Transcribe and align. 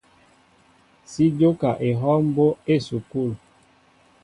Si 1.11 1.23
jóka 1.39 1.69
ehɔw 1.87 2.17
mbóʼ 2.27 2.53
á 2.57 2.63
esukul. 2.73 3.31